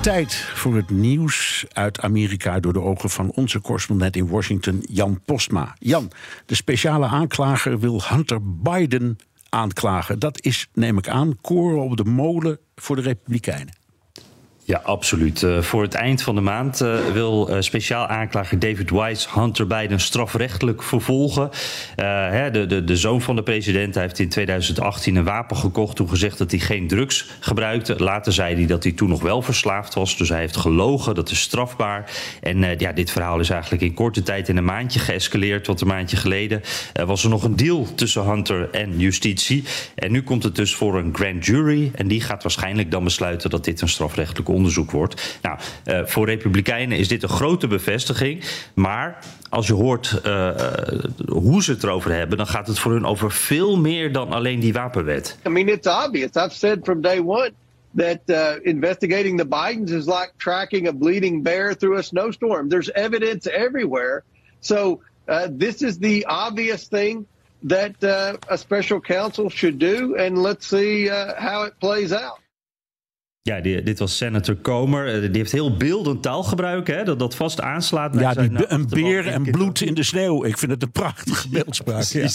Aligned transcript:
Tijd 0.00 0.34
voor 0.34 0.76
het 0.76 0.90
nieuws 0.90 1.64
uit 1.72 2.00
Amerika 2.00 2.60
door 2.60 2.72
de 2.72 2.80
ogen 2.80 3.10
van 3.10 3.32
onze 3.34 3.60
correspondent 3.60 4.16
in 4.16 4.28
Washington, 4.28 4.84
Jan 4.88 5.20
Postma. 5.24 5.74
Jan, 5.78 6.10
de 6.46 6.54
speciale 6.54 7.06
aanklager 7.06 7.78
wil 7.78 8.02
Hunter 8.04 8.38
Biden 8.42 9.18
aanklagen. 9.48 10.18
Dat 10.18 10.42
is, 10.42 10.68
neem 10.72 10.98
ik 10.98 11.08
aan, 11.08 11.40
koren 11.40 11.82
op 11.82 11.96
de 11.96 12.04
molen 12.04 12.58
voor 12.74 12.96
de 12.96 13.02
Republikeinen. 13.02 13.79
Ja, 14.64 14.80
absoluut. 14.84 15.42
Uh, 15.42 15.60
voor 15.60 15.82
het 15.82 15.94
eind 15.94 16.22
van 16.22 16.34
de 16.34 16.40
maand 16.40 16.82
uh, 16.82 16.98
wil 17.12 17.50
uh, 17.50 17.56
speciaal 17.60 18.06
aanklager 18.06 18.58
David 18.58 18.90
Weiss 18.90 19.32
Hunter 19.34 19.66
Biden 19.66 20.00
strafrechtelijk 20.00 20.82
vervolgen. 20.82 21.50
Hè, 21.96 22.50
de, 22.50 22.66
de, 22.66 22.84
de 22.84 22.96
zoon 22.96 23.20
van 23.20 23.36
de 23.36 23.42
president 23.42 23.94
heeft 23.94 24.18
in 24.18 24.28
2018 24.28 25.16
een 25.16 25.24
wapen 25.24 25.56
gekocht. 25.56 25.96
Toen 25.96 26.08
gezegd 26.08 26.38
dat 26.38 26.50
hij 26.50 26.60
geen 26.60 26.88
drugs 26.88 27.26
gebruikte. 27.40 28.02
Later 28.02 28.32
zei 28.32 28.54
hij 28.54 28.66
dat 28.66 28.82
hij 28.82 28.92
toen 28.92 29.08
nog 29.08 29.22
wel 29.22 29.42
verslaafd 29.42 29.94
was. 29.94 30.16
Dus 30.16 30.28
hij 30.28 30.38
heeft 30.38 30.56
gelogen. 30.56 31.14
Dat 31.14 31.30
is 31.30 31.40
strafbaar. 31.40 32.10
En 32.40 32.78
ja, 32.78 32.92
dit 32.92 33.10
verhaal 33.10 33.40
is 33.40 33.50
eigenlijk 33.50 33.82
in 33.82 33.94
korte 33.94 34.22
tijd 34.22 34.48
in 34.48 34.56
een 34.56 34.64
maandje 34.64 35.00
geëscaleerd. 35.00 35.66
Want 35.66 35.80
een 35.80 35.86
maandje 35.86 36.16
geleden 36.16 36.62
was 36.92 37.24
er 37.24 37.30
nog 37.30 37.44
een 37.44 37.56
deal 37.56 37.86
tussen 37.94 38.24
Hunter 38.24 38.70
en 38.70 38.98
justitie. 38.98 39.64
En 39.94 40.12
nu 40.12 40.22
komt 40.22 40.42
het 40.42 40.56
dus 40.56 40.74
voor 40.74 40.98
een 40.98 41.14
grand 41.14 41.46
jury. 41.46 41.90
En 41.94 42.08
die 42.08 42.20
gaat 42.20 42.42
waarschijnlijk 42.42 42.90
dan 42.90 43.04
besluiten 43.04 43.50
dat 43.50 43.64
dit 43.64 43.80
een 43.80 43.88
strafrechtelijk 43.88 44.48
onderzoek 44.52 44.90
wordt. 44.90 45.38
Nou, 45.42 45.58
uh, 45.84 46.06
voor 46.06 46.26
Republikeinen 46.26 46.98
is 46.98 47.08
dit 47.08 47.22
een 47.22 47.28
grote 47.28 47.66
bevestiging. 47.66 48.44
Maar 48.74 49.18
als 49.48 49.66
je 49.66 49.72
hoort 49.72 50.20
uh, 50.26 50.50
hoe 51.28 51.62
ze 51.62 51.72
het 51.72 51.82
erover 51.82 52.12
hebben, 52.12 52.36
dan 52.36 52.46
gaat 52.46 52.66
het 52.66 52.78
voor 52.78 52.92
hun 52.92 53.06
over 53.06 53.32
veel 53.32 53.76
meer 53.76 54.12
dan 54.12 54.32
alleen 54.32 54.60
die 54.60 54.72
wapenwet. 54.72 55.38
I 55.46 55.48
mean, 55.48 55.68
it's 55.68 55.86
obvious. 55.86 56.30
I've 56.36 56.54
said 56.54 56.78
from 56.82 57.00
day 57.00 57.18
one 57.18 57.52
that 57.94 58.20
uh, 58.28 58.54
investigating 58.62 59.38
the 59.38 59.46
Bidens 59.46 59.90
is 59.90 60.06
like 60.06 60.32
tracking 60.36 60.88
a 60.88 60.92
bleeding 60.92 61.42
bear 61.42 61.74
through 61.74 61.98
a 61.98 62.02
snowstorm. 62.02 62.68
There's 62.68 62.90
evidence 62.90 63.50
everywhere. 63.50 64.22
So 64.60 65.00
uh, 65.26 65.48
this 65.58 65.82
is 65.82 65.98
the 65.98 66.24
obvious 66.26 66.88
thing 66.88 67.26
that 67.62 68.02
uh, 68.02 68.36
a 68.48 68.56
special 68.56 69.00
counsel 69.00 69.50
should 69.50 69.78
do, 69.78 70.16
and 70.16 70.42
let's 70.42 70.66
see 70.66 71.08
how 71.08 71.64
it 71.64 71.74
plays 71.78 72.12
out. 72.12 72.38
Ja, 73.42 73.60
die, 73.60 73.82
dit 73.82 73.98
was 73.98 74.16
senator 74.16 74.60
Comer. 74.60 75.14
Eh, 75.14 75.20
die 75.20 75.30
heeft 75.36 75.52
heel 75.52 75.76
beeldend 75.76 76.22
taalgebruik, 76.22 76.86
hè, 76.86 77.04
dat 77.04 77.18
dat 77.18 77.34
vast 77.34 77.60
aanslaat. 77.60 78.14
Ja, 78.18 78.34
die, 78.34 78.50
nou, 78.50 78.64
een 78.68 78.88
beer 78.88 79.26
en 79.26 79.42
bloed 79.42 79.80
in 79.80 79.94
de 79.94 80.02
sneeuw. 80.02 80.44
Ik 80.44 80.58
vind 80.58 80.70
het 80.70 80.82
een 80.82 80.90
prachtige 80.90 81.48
beeldspraak. 81.58 82.04
ja. 82.04 82.28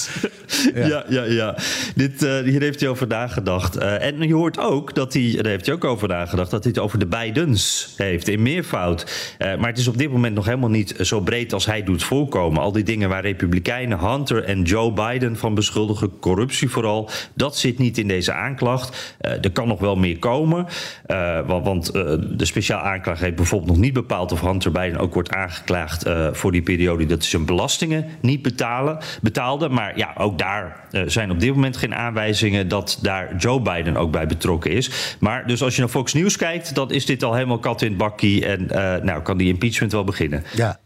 ja, 0.73 1.06
ja, 1.09 1.23
ja. 1.23 1.58
Dit, 1.95 2.23
uh, 2.23 2.39
hier 2.39 2.62
heeft 2.62 2.80
hij 2.80 2.89
over 2.89 3.08
nagedacht. 3.08 3.78
Uh, 3.78 4.02
en 4.02 4.22
je 4.22 4.34
hoort 4.34 4.59
ook 4.59 4.95
dat 4.95 5.14
hij, 5.14 5.31
daar 5.36 5.52
heeft 5.52 5.66
hij 5.66 5.75
ook 5.75 5.84
over 5.84 6.08
nagedacht, 6.08 6.52
dat 6.52 6.64
hij 6.64 6.72
het 6.75 6.84
over 6.84 7.00
de 7.00 7.06
Bidens 7.06 7.94
heeft, 7.97 8.28
in 8.28 8.42
meervoud. 8.42 9.36
Uh, 9.40 9.56
maar 9.56 9.69
het 9.69 9.78
is 9.78 9.88
op 9.88 9.97
dit 9.97 10.12
moment 10.12 10.36
nog 10.36 10.45
helemaal 10.45 10.69
niet 10.69 10.95
zo 11.02 11.19
breed 11.19 11.53
als 11.53 11.66
hij 11.66 11.84
doet 11.84 12.03
voorkomen. 12.03 12.62
Al 12.62 12.72
die 12.72 12.84
dingen 12.84 13.09
waar 13.09 13.22
Republikeinen 13.22 14.00
Hunter 14.00 14.44
en 14.44 14.62
Joe 14.64 14.94
Biden 14.94 15.38
van 15.38 15.56
beschuldigen, 15.56 16.19
corruptie 16.19 16.69
vooral, 16.69 17.09
dat 17.34 17.58
zit 17.58 17.78
niet 17.78 17.97
in 17.97 18.08
deze 18.08 18.34
aanklacht. 18.34 19.16
er 19.19 19.52
kan 19.52 19.68
nog 19.68 19.79
wel 19.79 19.96
meer 19.96 20.19
komen. 20.19 20.68
Uh, 21.07 21.39
want, 21.47 21.95
uh, 21.95 22.01
de 22.29 22.45
speciaal 22.45 22.81
aanklager 22.81 23.23
heeft 23.23 23.35
bijvoorbeeld 23.35 23.72
nog 23.72 23.79
niet 23.79 23.94
bepaald 23.94 24.31
of 24.31 24.41
Hunter 24.41 24.72
Biden 24.72 25.00
ook 25.00 25.13
wordt 25.13 25.31
aangeklaagd 25.31 26.07
uh, 26.07 26.28
voor 26.31 26.51
die 26.51 26.61
periode 26.61 27.06
dat 27.06 27.17
hij 27.17 27.28
zijn 27.28 27.45
belastingen 27.45 28.06
niet 28.22 28.41
betalen, 28.41 28.97
betaalde. 29.22 29.69
Maar 29.69 29.97
ja, 29.97 30.13
ook 30.17 30.38
daar 30.38 30.88
zijn 31.05 31.31
op 31.31 31.39
dit 31.39 31.53
moment 31.53 31.78
geen 31.78 31.95
aanwijzingen 31.95 32.67
dat 32.67 33.00
daar 33.01 33.35
Joe 33.35 33.61
Biden 33.61 33.97
ook 33.97 34.11
bij 34.11 34.28
betrokken 34.28 34.72
is. 34.72 35.16
Maar 35.19 35.47
dus 35.47 35.63
als 35.63 35.75
je 35.75 35.81
naar 35.81 35.89
Fox 35.89 36.13
News 36.13 36.38
kijkt, 36.38 36.75
dan 36.75 36.91
is 36.91 37.05
dit 37.05 37.23
al 37.23 37.34
helemaal 37.34 37.59
kat 37.59 37.81
in 37.81 37.88
het 37.88 37.97
bakkie 37.97 38.45
en 38.45 38.66
nou 39.05 39.22
kan 39.22 39.38
die 39.38 39.47
impeachment 39.47 39.91
wel 39.91 40.03
beginnen. 40.03 40.44
Ja. 40.55 40.79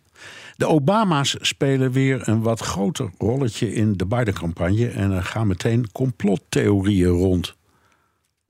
De 0.56 0.68
Obama's 0.68 1.36
spelen 1.42 1.92
weer 1.92 2.28
een 2.28 2.42
wat 2.42 2.60
groter 2.60 3.10
rolletje 3.18 3.74
in 3.74 3.94
de 3.98 4.06
Biden-campagne 4.06 4.88
en 4.88 5.12
er 5.12 5.24
gaan 5.24 5.48
meteen 5.48 5.92
complottheorieën 5.92 7.10
rond. 7.10 7.56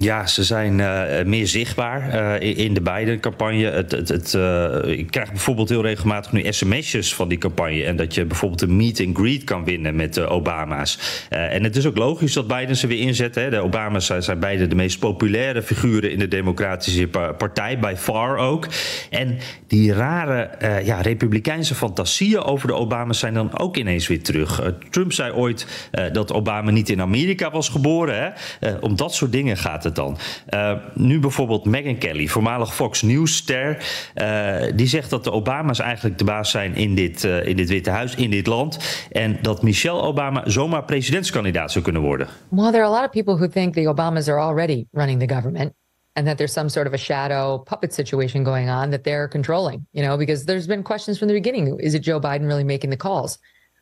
Ja, 0.04 0.28
ze 0.28 0.44
zijn 0.44 0.80
uh, 0.80 1.24
meer 1.26 1.48
zichtbaar 1.48 2.14
uh, 2.42 2.58
in 2.58 2.74
de 2.74 2.82
Biden-campagne. 2.82 3.66
Het, 3.66 3.92
het, 3.92 4.10
het, 4.10 4.34
uh, 4.34 4.98
ik 4.98 5.12
krijg 5.12 5.30
bijvoorbeeld 5.30 5.70
heel 5.70 5.82
regelmatig 5.82 6.32
nu 6.32 6.44
sms'jes 6.50 7.16
van 7.16 7.28
die 7.28 7.38
campagne. 7.38 7.84
En 7.84 7.96
dat 7.96 8.14
je 8.14 8.26
bijvoorbeeld 8.26 8.62
een 8.62 8.76
meet 8.76 9.00
and 9.06 9.18
greet 9.18 9.44
kan 9.44 9.64
winnen 9.64 9.96
met 9.96 10.14
de 10.14 10.28
Obama's. 10.28 11.26
en 11.30 11.64
het 11.64 11.76
is 11.76 11.86
ook 11.86 11.98
logisch 11.98 12.34
dat 12.34 12.48
Biden 12.48 12.76
ze 12.76 12.88
weer 12.88 13.00
inzet. 13.00 13.36
Hè. 13.36 13.50
De 13.50 13.60
Obama's 13.60 14.06
zijn, 14.06 14.24
zijn 14.24 14.40
beide 14.40 14.68
de 14.68 14.76
meest 14.76 15.00
populaire 15.00 15.62
figuren 15.62 16.12
in 16.12 16.20
de 16.20 16.28
Democratische 16.28 17.08
partij, 17.38 17.80
by 17.80 17.94
far 17.98 18.38
ook. 18.38 18.68
En 19.10 19.38
die 19.68 19.94
rare 19.94 20.50
ja, 20.84 21.02
republikeinse 21.02 21.76
fantasieën 21.76 22.42
over 22.42 22.68
de 22.68 22.76
Obama's 22.76 23.20
zijn 23.20 23.34
dan 23.34 23.58
ook 23.58 23.78
ineens 23.78 24.08
weer 24.08 24.24
terug. 24.24 24.74
Trump 24.90 25.14
zei 25.14 25.32
ooit 25.32 25.90
dat 26.12 26.34
Obama 26.34 26.72
niet 26.72 26.90
in 26.90 27.02
Amerika 27.02 27.52
was 27.52 27.70
geboren. 27.70 28.34
Hè. 28.60 28.72
om 28.72 28.96
dat 28.96 29.14
soort 29.14 29.32
dingen 29.32 29.58
gaat 29.58 29.84
het 29.84 29.89
dan? 29.96 30.18
Uh, 30.50 30.74
nu 30.94 31.20
bijvoorbeeld 31.20 31.66
Megyn 31.66 31.98
Kelly, 31.98 32.28
voormalig 32.28 32.76
Fox 32.76 33.02
News-ster, 33.02 33.86
uh, 34.16 34.56
die 34.76 34.88
zegt 34.88 35.10
dat 35.10 35.24
de 35.24 35.32
Obama's 35.32 35.80
eigenlijk 35.80 36.18
de 36.18 36.24
baas 36.24 36.52
zijn 36.52 36.76
in 36.76 36.96
dit, 36.96 37.24
uh, 37.24 37.46
in 37.46 37.56
dit 37.56 37.70
Witte 37.70 37.90
Huis, 37.90 38.16
in 38.16 38.30
dit 38.30 38.48
land. 38.48 38.80
En 39.12 39.38
dat 39.42 39.62
Michelle 39.62 40.02
Obama 40.02 40.44
zomaar 40.46 40.84
presidentskandidaat 40.84 41.72
zou 41.72 41.84
kunnen 41.84 42.02
worden. 42.02 42.28
Well, 42.50 42.72
there 42.72 42.84
are 42.84 42.94
a 42.94 42.96
lot 42.96 43.06
of 43.06 43.12
people 43.12 43.38
who 43.38 43.48
think 43.48 43.74
the 43.74 43.88
Obamas 43.88 44.28
are 44.28 44.40
already 44.40 44.86
running 44.92 45.20
the 45.28 45.34
government. 45.34 45.74
And 46.14 46.28
that 46.28 46.38
there's 46.38 46.54
some 46.54 46.70
sort 46.70 46.88
of 46.88 46.94
a 46.94 46.98
shadow 46.98 47.58
puppet 47.60 47.94
situation 47.94 48.44
going 48.44 48.70
on 48.70 48.90
that 48.90 49.04
they're 49.04 49.28
controlling, 49.28 49.86
you 49.92 50.04
know, 50.04 50.18
because 50.18 50.46
there's 50.46 50.68
been 50.68 50.84
questions 50.84 51.18
from 51.18 51.28
the 51.28 51.34
beginning. 51.34 51.80
Is 51.80 51.94
it 51.94 52.04
Joe 52.04 52.20
Biden 52.20 52.46
really 52.48 52.64
making 52.64 52.90
the 52.90 52.98
calls? 52.98 53.38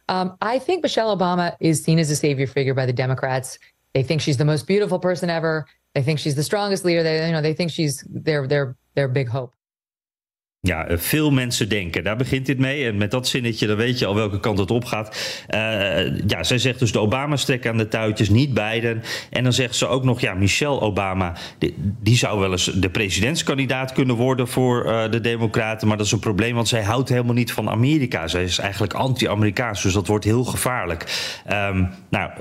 Um, 0.08 0.38
I 0.40 0.60
think 0.60 0.84
Michelle 0.84 1.18
Obama 1.18 1.56
is 1.60 1.84
seen 1.84 2.00
as 2.00 2.12
a 2.12 2.16
savior 2.16 2.48
figure 2.48 2.74
by 2.74 2.86
the 2.86 2.94
Democrats. 2.94 3.58
They 3.94 4.04
think 4.04 4.22
she's 4.22 4.38
the 4.38 4.46
most 4.46 4.68
beautiful 4.68 5.00
person 5.00 5.30
ever. 5.30 5.66
They 5.98 6.06
think 6.06 6.20
she's 6.20 6.36
the 6.36 6.44
strongest 6.44 6.84
leader. 6.84 7.02
They, 7.04 7.26
you 7.26 7.32
know, 7.32 7.42
they 7.42 7.54
think 7.54 7.72
she's 7.72 8.06
their, 8.24 8.48
their, 8.48 8.76
their 8.94 9.12
big 9.12 9.30
hope. 9.30 9.54
Ja, 10.60 10.88
eh, 10.88 10.98
veel 10.98 11.32
mensen 11.32 11.70
denken. 11.70 12.04
Daar 12.04 12.16
begint 12.16 12.46
dit 12.46 12.60
mee. 12.60 12.86
En 12.86 12.98
met 12.98 13.12
dat 13.12 13.28
zinnetje, 13.28 13.68
dan 13.68 13.76
weet 13.78 14.00
je 14.00 14.06
al 14.06 14.16
welke 14.16 14.40
kant 14.40 14.58
het 14.58 14.72
op 14.72 14.86
gaat. 14.86 15.08
Uh, 15.50 16.20
ja, 16.28 16.44
zij 16.44 16.58
zegt 16.58 16.80
dus 16.80 16.92
de 16.92 17.00
Obama 17.00 17.36
strekken 17.36 17.72
aan 17.72 17.78
de 17.78 17.88
touwtjes, 17.88 18.30
niet 18.30 18.54
Biden. 18.54 19.04
En 19.30 19.44
dan 19.44 19.54
zegt 19.54 19.76
ze 19.76 19.88
ook 19.88 20.04
nog, 20.04 20.20
ja, 20.20 20.34
Michelle 20.34 20.80
Obama, 20.80 21.36
die, 22.02 22.18
zou 22.18 22.40
wel 22.40 22.52
eens 22.52 22.66
de 22.66 22.90
presidentskandidaat 22.90 23.92
kunnen 23.92 24.16
worden 24.16 24.48
voor 24.48 24.86
uh, 24.86 25.12
de 25.12 25.22
Democraten. 25.22 25.88
Maar 25.88 25.98
dat 25.98 26.06
is 26.06 26.12
een 26.12 26.20
probleem, 26.20 26.56
want 26.56 26.68
zij 26.68 26.84
houdt 26.84 27.10
helemaal 27.10 27.34
niet 27.34 27.52
van 27.52 27.70
Amerika. 27.70 28.28
Zij 28.28 28.44
is 28.44 28.58
eigenlijk 28.58 28.94
anti-Amerikaans, 28.94 29.82
dus 29.84 29.94
dat 29.94 30.08
wordt 30.08 30.26
heel 30.26 30.44
gevaarlijk. 30.44 31.04
Um, 31.52 31.90
nou, 32.10 32.32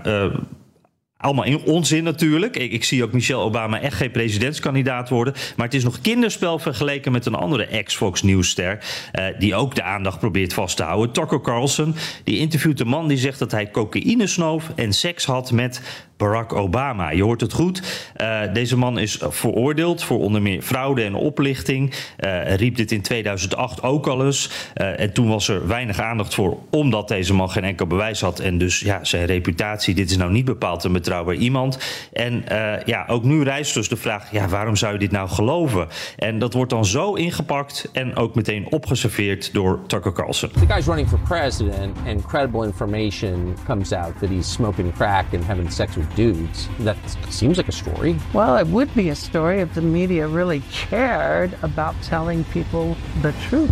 allemaal 1.16 1.44
in 1.44 1.62
onzin 1.62 2.04
natuurlijk. 2.04 2.56
Ik, 2.56 2.72
ik, 2.72 2.84
zie 2.84 3.04
ook 3.04 3.12
Michelle 3.12 3.42
Obama 3.42 3.80
echt 3.80 3.96
geen 3.96 4.10
presidentskandidaat 4.10 5.08
worden. 5.08 5.34
Maar 5.56 5.66
het 5.66 5.74
is 5.74 5.84
nog 5.84 6.00
kinderspel 6.00 6.58
vergeleken 6.58 7.12
met 7.12 7.26
een 7.26 7.34
andere 7.34 7.66
ex-Fox 7.66 8.22
News-ster... 8.22 8.78
Uh, 9.12 9.24
die 9.38 9.54
ook 9.54 9.74
de 9.74 9.82
aandacht 9.82 10.18
probeert 10.18 10.52
vast 10.52 10.76
te 10.76 10.82
houden. 10.82 11.12
Tucker 11.12 11.40
Carlson, 11.40 11.94
die 12.24 12.38
interviewt 12.38 12.80
een 12.80 12.88
man 12.88 13.08
die 13.08 13.18
zegt 13.18 13.38
dat 13.38 13.50
hij 13.50 13.70
cocaïne 13.70 14.26
snoof... 14.26 14.70
en 14.74 14.92
seks 14.92 15.24
had 15.24 15.52
met 15.52 15.80
Barack 16.16 16.52
Obama. 16.52 17.10
Je 17.10 17.22
hoort 17.22 17.40
het 17.40 17.52
goed. 17.52 17.82
Uh, 18.16 18.40
deze 18.52 18.76
man 18.76 18.98
is 18.98 19.18
veroordeeld 19.28 20.02
voor 20.02 20.18
onder 20.18 20.42
meer 20.42 20.62
fraude 20.62 21.04
en 21.04 21.14
oplichting. 21.14 21.94
Uh, 22.18 22.54
riep 22.54 22.76
dit 22.76 22.92
in 22.92 23.02
2008 23.02 23.82
ook 23.82 24.06
al 24.06 24.26
eens. 24.26 24.50
Uh, 24.74 25.00
en 25.00 25.12
toen 25.12 25.28
was 25.28 25.48
er 25.48 25.66
weinig 25.66 26.00
aandacht 26.00 26.34
voor, 26.34 26.58
omdat 26.70 27.08
deze 27.08 27.34
man 27.34 27.50
geen 27.50 27.64
enkel 27.64 27.86
bewijs 27.86 28.20
had. 28.20 28.38
En 28.40 28.58
dus 28.58 28.80
ja, 28.80 29.04
zijn 29.04 29.26
reputatie, 29.26 29.94
dit 29.94 30.10
is 30.10 30.16
nou 30.16 30.32
niet 30.32 30.44
bepaald 30.44 30.84
een 30.84 30.92
betrouwbaar 30.92 31.34
iemand. 31.34 31.78
En 32.12 32.44
ja, 32.84 33.04
ook 33.06 33.22
nu 33.22 33.42
rijst 33.42 33.74
dus 33.74 33.88
de 33.88 33.96
vraag, 33.96 34.32
ja, 34.32 34.48
waarom 34.48 34.76
zou 34.76 34.92
je 34.92 34.98
dit 34.98 35.10
nou 35.10 35.28
geloven? 35.28 35.88
En 36.16 36.38
dat 36.38 36.52
wordt 36.52 36.70
dan 36.70 36.84
zo 36.84 37.14
ingepakt 37.14 37.88
en 37.92 38.16
ook 38.16 38.34
meteen 38.34 38.66
opgeserveerd 38.70 39.52
door 39.52 39.80
Tucker 39.86 40.12
Carlson. 40.12 40.50
The 40.50 40.66
guy's 40.66 40.86
running 40.86 41.08
for 41.08 41.18
president 41.18 41.96
and 42.06 42.26
credible 42.26 42.64
information 42.64 43.56
comes 43.64 43.92
out 43.92 44.18
that 44.18 44.28
he's 44.28 44.52
smoking 44.52 44.94
crack 44.94 45.24
and 45.34 45.44
having 45.44 45.72
sex 45.72 45.96
with 45.96 46.05
dudes. 46.14 46.68
That 46.78 46.96
seems 47.28 47.56
like 47.56 47.68
a 47.68 47.72
story. 47.72 48.16
Well, 48.32 48.56
it 48.56 48.66
would 48.66 48.94
be 48.94 49.10
a 49.10 49.14
story 49.14 49.60
if 49.60 49.72
the 49.72 49.82
media 49.82 50.26
really 50.26 50.62
cared 50.70 51.50
about 51.62 51.94
telling 52.08 52.44
people 52.44 52.96
the 53.22 53.32
truth. 53.48 53.70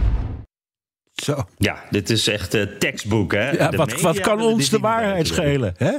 Zo. 1.14 1.44
Ja, 1.56 1.84
dit 1.90 2.10
is 2.10 2.28
echt 2.28 2.54
uh, 2.54 2.62
tekstboek, 2.78 3.32
hè? 3.32 3.50
Ja, 3.50 3.70
wat, 3.70 4.00
wat 4.00 4.20
kan 4.20 4.40
ons 4.40 4.68
de 4.68 4.78
waarheid 4.78 5.26
schelen? 5.26 5.74
Hè? 5.76 5.96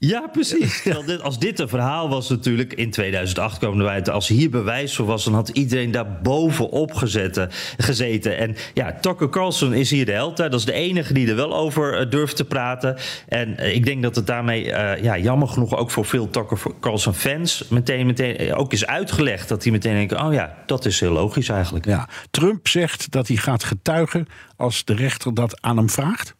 Ja, 0.00 0.26
precies. 0.32 0.82
Dit- 1.06 1.22
Als 1.22 1.38
dit 1.38 1.58
een 1.58 1.68
verhaal 1.68 2.08
was 2.08 2.28
natuurlijk, 2.28 2.72
in 2.72 2.90
2008 2.90 3.58
kwamen 3.58 3.84
wij 3.84 3.94
uit. 3.94 4.08
Als 4.10 4.28
hier 4.28 4.50
bewijs 4.50 4.96
voor 4.96 5.06
was, 5.06 5.24
dan 5.24 5.34
had 5.34 5.48
iedereen 5.48 5.90
daar 5.90 6.20
bovenop 6.22 6.92
gezeten, 6.94 7.48
gezeten. 7.76 8.38
En 8.38 8.56
ja, 8.74 8.92
Tucker 9.00 9.28
Carlson 9.28 9.72
is 9.74 9.90
hier 9.90 10.04
de 10.06 10.12
held. 10.12 10.38
Hè. 10.38 10.48
Dat 10.48 10.58
is 10.60 10.66
de 10.66 10.72
enige 10.72 11.12
die 11.12 11.28
er 11.28 11.36
wel 11.36 11.56
over 11.56 11.98
eh, 11.98 12.10
durft 12.10 12.36
te 12.36 12.44
praten. 12.44 12.96
En 13.28 13.56
eh, 13.56 13.74
ik 13.74 13.84
denk 13.84 14.02
dat 14.02 14.16
het 14.16 14.26
daarmee, 14.26 14.72
eh, 14.72 15.02
ja, 15.02 15.18
jammer 15.18 15.48
genoeg 15.48 15.76
ook 15.76 15.90
voor 15.90 16.04
veel 16.04 16.30
Tucker 16.30 16.58
Carlson 16.80 17.14
fans... 17.14 17.64
meteen, 17.68 18.06
meteen 18.06 18.54
ook 18.54 18.72
is 18.72 18.86
uitgelegd 18.86 19.48
dat 19.48 19.62
die 19.62 19.72
meteen 19.72 19.94
denken... 19.94 20.24
oh 20.24 20.32
ja, 20.32 20.54
dat 20.66 20.84
is 20.84 21.00
heel 21.00 21.12
logisch 21.12 21.48
eigenlijk. 21.48 21.84
Ja. 21.84 22.08
Trump 22.30 22.68
zegt 22.68 23.10
dat 23.10 23.28
hij 23.28 23.36
gaat 23.36 23.64
getuigen 23.64 24.26
als 24.56 24.84
de 24.84 24.94
rechter 24.94 25.34
dat 25.34 25.62
aan 25.62 25.76
hem 25.76 25.90
vraagt. 25.90 26.34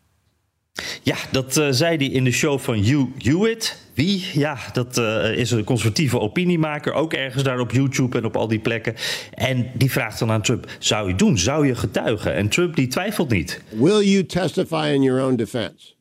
Ja, 1.10 1.16
dat 1.32 1.56
eh, 1.56 1.66
zei 1.70 1.96
hij 1.96 2.06
in 2.06 2.24
de 2.24 2.32
show 2.32 2.58
van 2.58 2.74
Hugh 2.74 3.06
Hewitt. 3.18 3.92
Wie? 3.94 4.30
Ja, 4.34 4.56
dat 4.72 4.98
eh, 4.98 5.38
is 5.38 5.50
een 5.50 5.64
conservatieve 5.64 6.18
opiniemaker. 6.18 6.92
Ook 6.92 7.12
ergens 7.12 7.42
daar 7.42 7.60
op 7.60 7.70
YouTube 7.70 8.18
en 8.18 8.24
op 8.24 8.36
al 8.36 8.48
die 8.48 8.58
plekken. 8.58 8.94
En 9.34 9.70
die 9.74 9.90
vraagt 9.90 10.18
dan 10.18 10.30
aan 10.30 10.42
Trump: 10.42 10.66
zou 10.78 11.04
je 11.04 11.10
het 11.10 11.18
doen? 11.18 11.38
Zou 11.38 11.66
je 11.66 11.74
getuigen? 11.74 12.34
En 12.34 12.48
Trump 12.48 12.76
die 12.76 12.86
twijfelt 12.86 13.30
niet. 13.30 13.64
Will 13.70 14.02
you 14.02 14.26
testify 14.26 14.90
in 14.94 15.02
your 15.02 15.22
own 15.22 15.36
defense? 15.36 15.94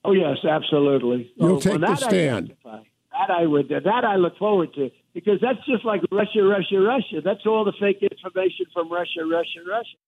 Oh 0.00 0.14
yes, 0.14 0.44
absolutely. 0.44 1.30
You'll 1.36 1.52
oh, 1.52 1.60
take 1.60 1.78
well, 1.78 1.94
the 1.94 2.04
I 2.04 2.06
stand. 2.06 2.50
That 3.10 3.40
I 3.42 3.46
would. 3.46 3.68
That 3.68 4.04
I 4.14 4.16
look 4.18 4.36
forward 4.36 4.72
to 4.72 4.90
because 5.12 5.40
that's 5.40 5.64
just 5.66 5.84
like 5.84 6.02
Russia, 6.10 6.42
Russia, 6.42 6.80
Russia. 6.80 7.20
That's 7.20 7.46
all 7.46 7.64
the 7.64 7.76
fake 7.80 8.02
information 8.02 8.66
from 8.72 8.92
Russia, 8.92 9.22
Russia, 9.24 9.60
Russia. 9.66 9.98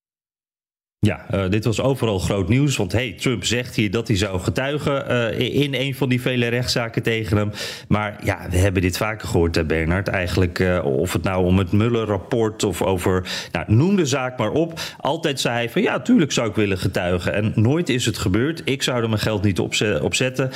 Ja, 1.06 1.26
eh, 1.30 1.48
dit 1.50 1.64
was 1.64 1.80
overal 1.80 2.18
groot 2.18 2.48
nieuws. 2.48 2.76
Want 2.76 2.92
hey, 2.92 3.12
Trump 3.18 3.44
zegt 3.44 3.74
hier 3.76 3.90
dat 3.90 4.08
hij 4.08 4.16
zou 4.16 4.40
getuigen 4.40 5.08
eh, 5.08 5.54
in 5.62 5.74
een 5.74 5.94
van 5.94 6.08
die 6.08 6.20
vele 6.20 6.46
rechtszaken 6.48 7.02
tegen 7.02 7.36
hem. 7.36 7.50
Maar 7.88 8.20
ja, 8.24 8.46
we 8.50 8.56
hebben 8.56 8.82
dit 8.82 8.96
vaker 8.96 9.28
gehoord, 9.28 9.66
Bernard. 9.66 10.08
Eigenlijk, 10.08 10.58
eh, 10.58 10.84
of 10.84 11.12
het 11.12 11.22
nou 11.22 11.44
om 11.44 11.58
het 11.58 11.72
Mueller-rapport 11.72 12.64
of 12.64 12.82
over. 12.82 13.28
Nou, 13.52 13.64
noem 13.72 13.96
de 13.96 14.06
zaak 14.06 14.38
maar 14.38 14.50
op. 14.50 14.80
Altijd 14.98 15.40
zei 15.40 15.54
hij 15.54 15.70
van 15.70 15.82
ja, 15.82 16.00
tuurlijk 16.00 16.32
zou 16.32 16.48
ik 16.48 16.54
willen 16.54 16.78
getuigen. 16.78 17.34
En 17.34 17.52
nooit 17.54 17.88
is 17.88 18.06
het 18.06 18.18
gebeurd. 18.18 18.62
Ik 18.64 18.82
zou 18.82 19.02
er 19.02 19.08
mijn 19.08 19.20
geld 19.20 19.42
niet 19.42 19.58
op, 19.58 19.74
ze- 19.74 20.00
op 20.02 20.14
zetten. 20.14 20.50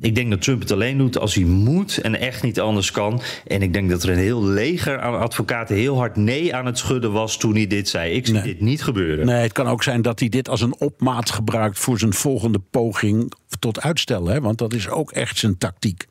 Ik 0.00 0.14
denk 0.14 0.30
dat 0.30 0.42
Trump 0.42 0.60
het 0.60 0.72
alleen 0.72 0.98
doet 0.98 1.18
als 1.18 1.34
hij 1.34 1.44
moet 1.44 1.98
en 1.98 2.20
echt 2.20 2.42
niet 2.42 2.60
anders 2.60 2.90
kan. 2.90 3.20
En 3.46 3.62
ik 3.62 3.72
denk 3.72 3.90
dat 3.90 4.02
er 4.02 4.10
een 4.10 4.16
heel 4.18 4.44
leger 4.44 5.00
aan 5.00 5.18
advocaten 5.18 5.76
heel 5.76 5.96
hard 5.96 6.16
nee 6.16 6.54
aan 6.54 6.66
het 6.66 6.78
schudden 6.78 7.12
was 7.12 7.38
toen 7.38 7.54
hij 7.54 7.66
dit 7.66 7.88
zei. 7.88 8.12
Ik 8.12 8.26
zie 8.26 8.34
Nee. 8.34 8.42
dit 8.42 8.60
niet 8.60 8.82
gebeuren. 8.82 8.96
Nee, 9.06 9.42
het 9.42 9.52
kan 9.52 9.66
ook 9.66 9.82
zijn 9.82 10.02
dat 10.02 10.20
hij 10.20 10.28
dit 10.28 10.48
als 10.48 10.60
een 10.60 10.80
opmaat 10.80 11.30
gebruikt 11.30 11.78
voor 11.78 11.98
zijn 11.98 12.12
volgende 12.14 12.58
poging 12.58 13.32
tot 13.58 13.80
uitstel. 13.80 14.26
Hè? 14.26 14.40
Want 14.40 14.58
dat 14.58 14.72
is 14.74 14.88
ook 14.88 15.12
echt 15.12 15.38
zijn 15.38 15.58
tactiek. 15.58 16.06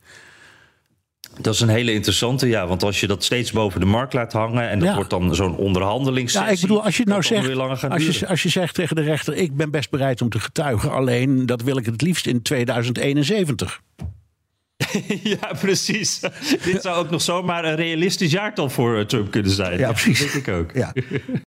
Dat 1.42 1.54
is 1.54 1.60
een 1.60 1.70
hele 1.70 1.94
interessante, 1.94 2.48
ja. 2.48 2.68
Want 2.68 2.84
als 2.84 3.00
je 3.00 3.08
dat 3.08 3.24
steeds 3.24 3.52
boven 3.52 3.80
de 3.80 3.86
markt 3.86 4.14
laat 4.14 4.34
hangen... 4.34 4.70
en 4.70 4.80
dat 4.80 4.88
Ja. 4.88 4.96
wordt 4.96 5.10
dan 5.10 5.36
zo'n 5.36 5.56
onderhandeling. 5.56 6.32
Ja, 6.32 6.48
ik 6.48 6.62
bedoel, 6.62 6.84
als 6.84 6.94
je 6.96 7.02
het 7.02 7.10
nou 7.12 7.24
zegt, 7.24 7.90
als 7.90 8.20
je, 8.20 8.28
als 8.28 8.44
je 8.44 8.50
zegt 8.50 8.76
tegen 8.76 8.96
de 8.96 9.02
rechter: 9.02 9.34
ik 9.34 9.56
ben 9.56 9.72
best 9.72 9.90
bereid 9.90 10.22
om 10.22 10.30
te 10.30 10.40
getuigen, 10.40 10.92
alleen 10.92 11.46
dat 11.46 11.62
wil 11.62 11.78
ik 11.78 11.86
het 11.86 12.02
liefst 12.02 12.28
in 12.28 12.42
2071. 12.42 13.82
ja, 15.24 15.54
precies. 15.60 16.20
Dit 16.64 16.82
zou 16.82 16.98
ook 16.98 17.10
nog 17.10 17.22
zomaar 17.22 17.66
een 17.66 17.76
realistisch 17.76 18.32
jaartal 18.32 18.70
voor 18.70 18.98
eh, 18.98 19.06
Trump 19.06 19.32
kunnen 19.32 19.52
zijn. 19.52 19.80
Ja, 19.80 19.92
precies. 19.92 20.20
Dat 20.20 20.32
denk 20.32 20.48
ik 20.48 20.54
ook. 20.54 20.72
Ja. 20.74 20.94